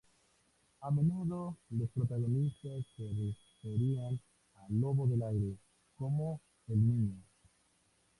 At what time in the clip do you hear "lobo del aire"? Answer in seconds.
4.69-5.55